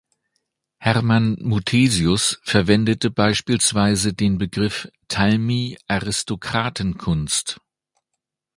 Hermann 0.79 1.37
Muthesius 1.43 2.39
verwendete 2.43 3.11
beispielsweise 3.11 4.15
den 4.15 4.39
Begriff 4.39 4.87
"Talmi-Aristokratenkunst". 5.09 7.59